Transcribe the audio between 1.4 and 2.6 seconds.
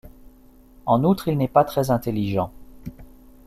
pas très intelligent.